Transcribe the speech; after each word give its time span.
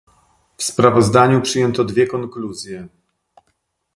W 0.57 0.63
sprawozdaniu 0.63 1.41
przyjęto 1.41 1.83
dwie 1.83 2.07
konkluzje 2.07 2.87